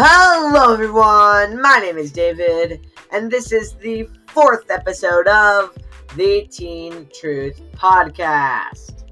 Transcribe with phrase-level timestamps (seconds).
[0.00, 1.60] Hello, everyone.
[1.60, 5.76] My name is David, and this is the fourth episode of
[6.14, 9.02] the Teen Truth Podcast.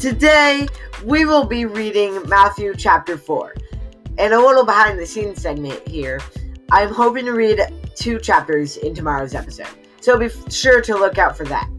[0.00, 0.66] Today,
[1.04, 3.54] we will be reading Matthew chapter 4.
[4.18, 6.20] And a little behind the scenes segment here.
[6.72, 7.60] I'm hoping to read
[7.94, 9.68] two chapters in tomorrow's episode,
[10.00, 11.70] so be sure to look out for that.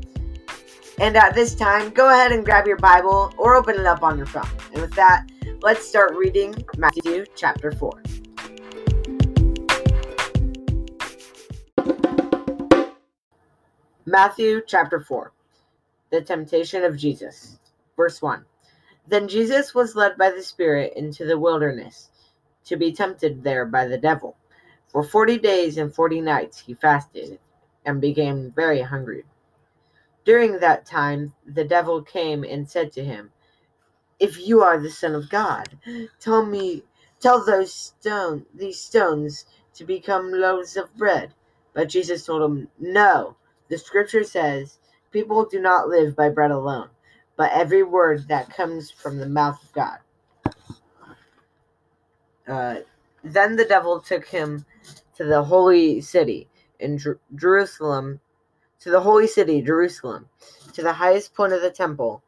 [0.99, 4.17] And at this time, go ahead and grab your Bible or open it up on
[4.17, 4.49] your phone.
[4.73, 5.29] And with that,
[5.61, 8.03] let's start reading Matthew chapter 4.
[14.05, 15.31] Matthew chapter 4
[16.09, 17.59] The temptation of Jesus.
[17.95, 18.43] Verse 1
[19.07, 22.09] Then Jesus was led by the Spirit into the wilderness
[22.65, 24.35] to be tempted there by the devil.
[24.87, 27.39] For forty days and forty nights he fasted
[27.85, 29.23] and became very hungry.
[30.25, 33.31] During that time, the devil came and said to him,
[34.19, 35.77] If you are the Son of God,
[36.19, 36.83] tell me,
[37.19, 41.33] tell those stone, these stones to become loaves of bread.
[41.73, 43.35] But Jesus told him, No,
[43.69, 44.77] the scripture says,
[45.11, 46.89] People do not live by bread alone,
[47.35, 49.97] but every word that comes from the mouth of God.
[52.47, 52.75] Uh,
[53.23, 54.65] then the devil took him
[55.15, 58.19] to the holy city in Jer- Jerusalem,
[58.81, 60.27] to the holy city, Jerusalem,
[60.73, 62.23] to the highest point of the temple,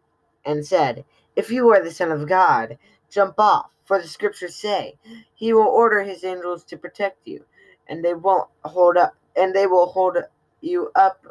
[0.46, 2.78] and said, If you are the Son of God,
[3.09, 4.96] jump off, for the scriptures say,
[5.34, 7.46] He will order His angels to protect you,
[7.88, 10.18] and they won't hold up, and they will hold
[10.62, 11.26] you up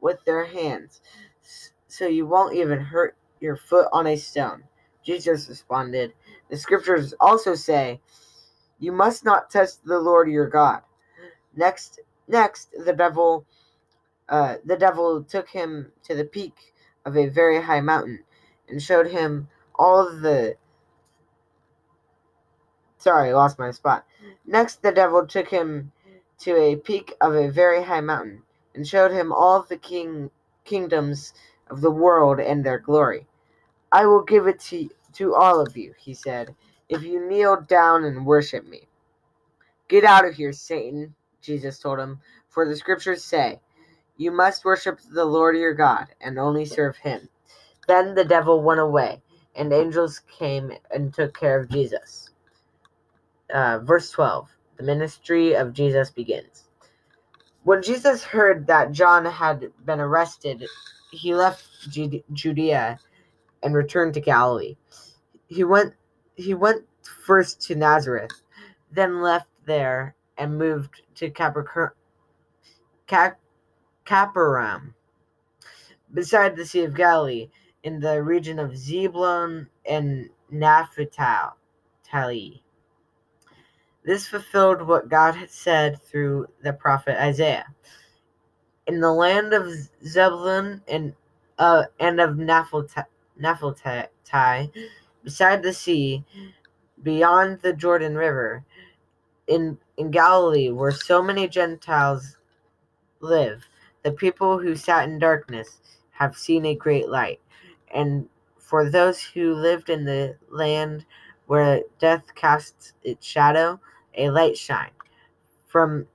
[0.00, 1.00] with their hands,
[1.88, 4.64] so you won't even hurt your foot on a stone.
[5.04, 6.12] Jesus responded,
[6.50, 8.00] The scriptures also say,
[8.78, 10.82] You must not test the Lord your God.
[11.56, 13.46] Next, next, the devil,
[14.32, 18.24] uh, the devil took him to the peak of a very high mountain
[18.68, 20.56] and showed him all the.
[22.96, 24.06] Sorry, I lost my spot.
[24.46, 25.92] Next, the devil took him
[26.38, 28.42] to a peak of a very high mountain
[28.74, 30.30] and showed him all the king
[30.64, 31.34] kingdoms
[31.68, 33.26] of the world and their glory.
[33.92, 36.54] I will give it to to all of you, he said,
[36.88, 38.88] if you kneel down and worship me.
[39.88, 43.60] Get out of here, Satan, Jesus told him, for the scriptures say,
[44.22, 47.28] You must worship the Lord your God and only serve him.
[47.88, 49.20] Then the devil went away,
[49.56, 52.30] and angels came and took care of Jesus.
[53.52, 56.68] Uh, verse 12 The ministry of Jesus begins.
[57.64, 60.66] When Jesus heard that John had been arrested,
[61.10, 63.00] he left Judea
[63.60, 64.76] and returned to Galilee.
[65.48, 65.94] He went
[66.36, 66.86] he went
[67.26, 68.40] first to Nazareth,
[68.88, 71.90] then left there and moved to Capernaum,
[74.04, 74.94] Capernaum,
[76.12, 77.48] beside the Sea of Galilee,
[77.82, 81.12] in the region of Zebulun and Naphtali.
[84.04, 87.66] This fulfilled what God had said through the prophet Isaiah.
[88.86, 89.72] In the land of
[90.04, 91.14] Zebulun and
[91.58, 92.90] uh, and of Naphtali,
[95.22, 96.24] beside the sea,
[97.02, 98.64] beyond the Jordan River,
[99.46, 102.36] in, in Galilee, where so many Gentiles
[103.20, 103.68] live,
[104.02, 105.80] the people who sat in darkness
[106.12, 107.40] have seen a great light.
[107.92, 111.04] And for those who lived in the land
[111.46, 113.80] where death casts its shadow,
[114.16, 114.92] a light shined.
[115.66, 116.06] From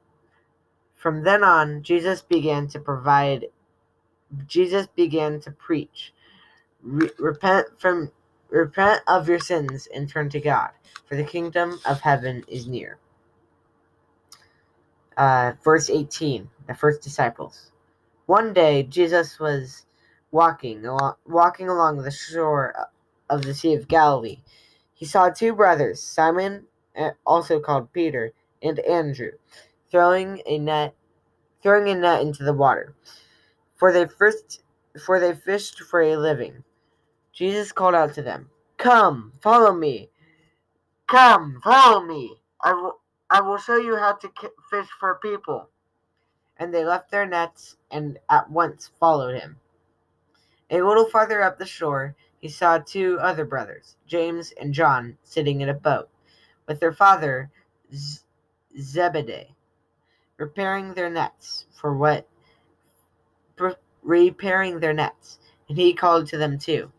[0.96, 3.48] from then on, Jesus began to provide.
[4.48, 6.14] Jesus began to preach.
[6.82, 8.12] Re- repent from
[8.50, 10.72] repent of your sins and turn to God,
[11.08, 12.98] for the kingdom of heaven is near.
[15.18, 17.72] Uh, verse 18 The first disciples.
[18.28, 19.86] One day, Jesus was
[20.32, 22.76] walking, along, walking along the shore
[23.30, 24.40] of the Sea of Galilee.
[24.94, 26.66] He saw two brothers, Simon,
[27.26, 29.32] also called Peter, and Andrew,
[29.90, 30.94] throwing a net,
[31.64, 32.96] throwing a net into the water,
[33.78, 34.62] for they first,
[35.06, 36.64] for they fished for a living.
[37.34, 40.10] Jesus called out to them, Come, follow me.
[41.08, 42.36] Come, follow me.
[42.62, 43.00] I will,
[43.30, 44.32] I will show you how to
[44.70, 45.70] fish for people.
[46.60, 49.60] And they left their nets and at once followed him.
[50.70, 55.62] A little farther up the shore, he saw two other brothers, James and John, sitting
[55.62, 56.10] in a boat
[56.68, 57.50] with their father
[58.80, 59.56] Zebedee,
[60.38, 62.28] repairing their nets for what
[64.04, 65.40] repairing their nets.
[65.70, 66.92] And he called to them too.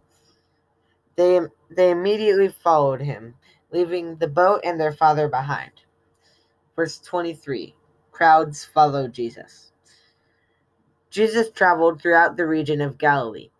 [1.16, 1.40] They,
[1.70, 3.34] they immediately followed him,
[3.70, 5.72] leaving the boat and their father behind.
[6.76, 7.75] Verse 23
[8.19, 9.70] Crowds followed Jesus.
[11.09, 13.50] Jesus traveled throughout the region of Galilee,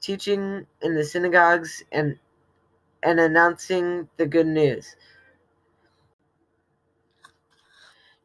[0.00, 2.18] teaching in the synagogues and
[3.04, 4.96] and announcing the good news.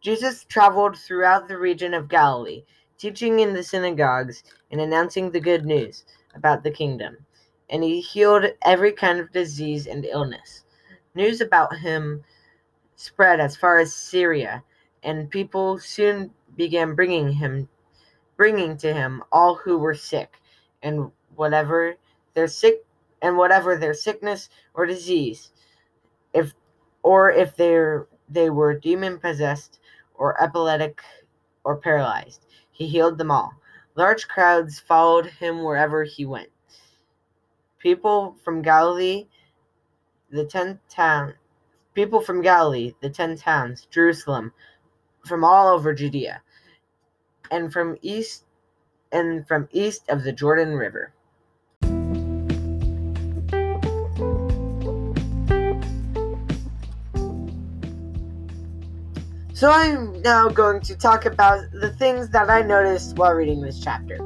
[0.01, 2.63] Jesus traveled throughout the region of Galilee,
[2.97, 4.41] teaching in the synagogues
[4.71, 7.17] and announcing the good news about the kingdom.
[7.69, 10.63] And he healed every kind of disease and illness.
[11.13, 12.23] News about him
[12.95, 14.63] spread as far as Syria,
[15.07, 17.69] and people soon began bringing him
[18.35, 20.41] bringing to him all who were sick
[20.83, 21.95] and whatever
[22.33, 22.85] their sick
[23.21, 25.51] and whatever their sickness or disease.
[26.33, 26.53] If
[27.03, 27.79] or if they
[28.29, 29.79] they were demon possessed
[30.13, 31.01] or epileptic
[31.63, 33.53] or paralyzed he healed them all.
[33.95, 36.49] Large crowds followed him wherever he went.
[37.79, 39.27] People from galilee
[40.29, 41.33] the ten town
[41.93, 44.51] people from galilee the ten towns jerusalem
[45.27, 46.41] from all over judea
[47.51, 48.45] and from east
[49.11, 51.13] and from east of the Jordan River.
[59.53, 63.79] So I'm now going to talk about the things that I noticed while reading this
[63.79, 64.19] chapter.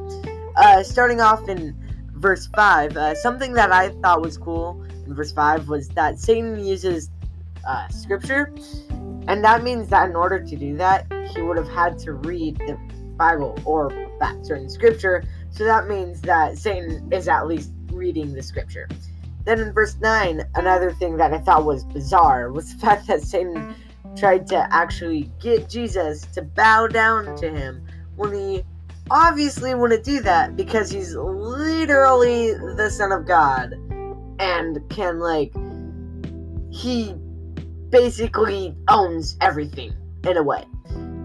[0.57, 1.74] Uh, starting off in
[2.15, 6.62] verse 5, uh, something that I thought was cool in verse 5 was that Satan
[6.62, 7.09] uses
[7.65, 8.54] uh, scripture,
[9.27, 12.57] and that means that in order to do that, he would have had to read
[12.57, 12.77] the
[13.18, 15.23] Bible or that certain scripture.
[15.51, 18.88] So that means that Satan is at least reading the scripture.
[19.45, 23.21] Then in verse 9, another thing that I thought was bizarre was the fact that
[23.21, 23.75] Satan
[24.18, 27.85] tried to actually get Jesus to bow down to him
[28.15, 28.63] when he
[29.09, 33.73] obviously wouldn't do that because he's literally the Son of God
[34.39, 35.53] and can, like,
[36.71, 37.13] he
[37.91, 39.93] basically owns everything
[40.25, 40.63] in a way.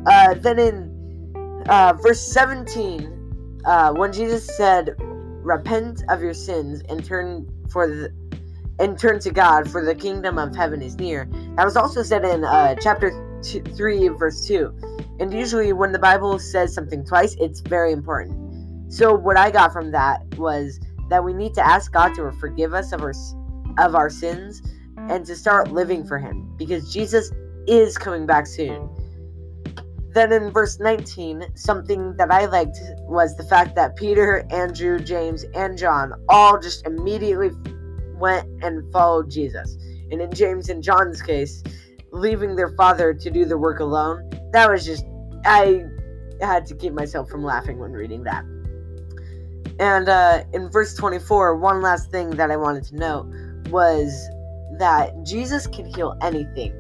[0.07, 7.05] Uh, then in uh, verse 17, uh, when Jesus said, "Repent of your sins and
[7.05, 8.13] turn for the
[8.79, 12.25] and turn to God, for the kingdom of heaven is near." That was also said
[12.25, 13.11] in uh, chapter
[13.43, 14.73] two, three, verse two.
[15.19, 18.93] And usually, when the Bible says something twice, it's very important.
[18.93, 20.79] So, what I got from that was
[21.11, 23.15] that we need to ask God to forgive us of our
[23.79, 24.63] of our sins
[25.11, 27.31] and to start living for Him, because Jesus
[27.67, 28.89] is coming back soon.
[30.13, 35.45] Then in verse 19, something that I liked was the fact that Peter, Andrew, James,
[35.55, 37.51] and John all just immediately
[38.15, 39.77] went and followed Jesus.
[40.11, 41.63] And in James and John's case,
[42.13, 45.05] leaving their father to do the work alone, that was just,
[45.45, 45.85] I
[46.41, 48.45] had to keep myself from laughing when reading that.
[49.79, 53.27] And uh, in verse 24, one last thing that I wanted to note
[53.69, 54.31] was
[54.79, 56.73] that Jesus can heal anything.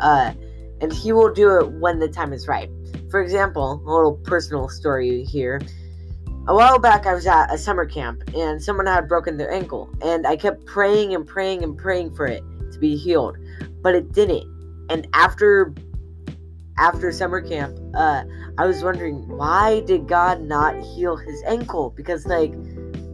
[0.00, 0.32] Uh,
[0.80, 2.70] and he will do it when the time is right.
[3.10, 5.60] For example, a little personal story here.
[6.46, 9.90] A while back, I was at a summer camp and someone had broken their ankle,
[10.00, 12.42] and I kept praying and praying and praying for it
[12.72, 13.36] to be healed,
[13.82, 14.46] but it didn't.
[14.88, 15.74] And after
[16.78, 18.22] after summer camp, uh,
[18.56, 21.90] I was wondering why did God not heal his ankle?
[21.90, 22.54] Because like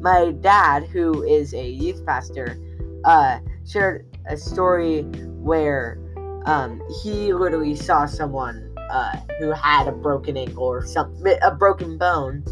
[0.00, 2.56] my dad, who is a youth pastor,
[3.04, 5.02] uh, shared a story
[5.42, 5.98] where
[6.46, 11.98] um, he literally saw someone uh, who had a broken ankle or something, a broken
[11.98, 12.44] bone.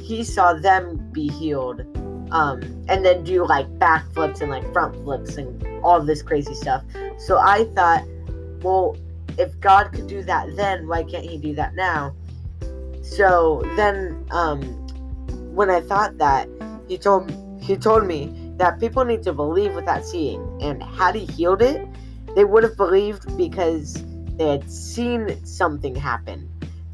[0.00, 1.80] He saw them be healed,
[2.30, 6.82] um, and then do like backflips and like front flips and all this crazy stuff.
[7.18, 8.04] So I thought,
[8.62, 8.96] well,
[9.38, 12.14] if God could do that then, why can't He do that now?
[13.02, 14.60] So then, um,
[15.54, 16.48] when I thought that,
[16.88, 21.26] he told he told me that people need to believe without seeing, and had He
[21.26, 21.86] healed it,
[22.34, 24.02] they would have believed because
[24.36, 26.48] they had seen something happen,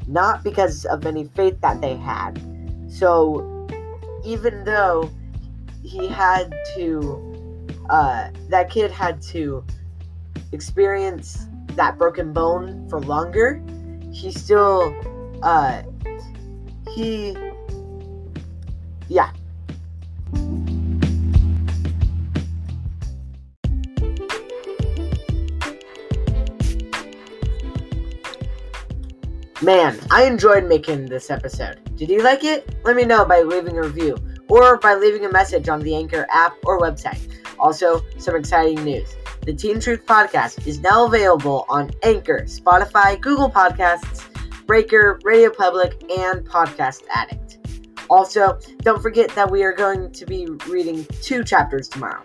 [0.07, 2.41] not because of any faith that they had.
[2.89, 3.67] So,
[4.25, 5.11] even though
[5.83, 9.63] he had to, uh, that kid had to
[10.51, 13.61] experience that broken bone for longer,
[14.11, 14.95] he still,
[15.41, 15.81] uh,
[16.93, 17.35] he,
[19.09, 19.31] yeah,
[29.63, 31.79] Man, I enjoyed making this episode.
[31.95, 32.75] Did you like it?
[32.83, 34.17] Let me know by leaving a review
[34.49, 37.29] or by leaving a message on the Anchor app or website.
[37.59, 39.15] Also, some exciting news.
[39.45, 44.25] The Teen Truth Podcast is now available on Anchor, Spotify, Google Podcasts,
[44.65, 47.59] Breaker, Radio Public, and Podcast Addict.
[48.09, 52.21] Also, don't forget that we are going to be reading two chapters tomorrow.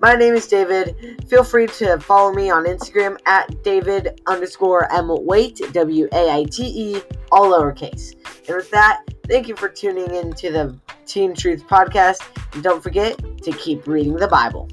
[0.00, 1.24] My name is David.
[1.28, 6.44] Feel free to follow me on Instagram at David underscore M Waite, W A I
[6.44, 8.14] T E, all lowercase.
[8.46, 12.22] And with that, Thank you for tuning in to the Teen Truth Podcast.
[12.54, 14.68] And don't forget to keep reading the Bible.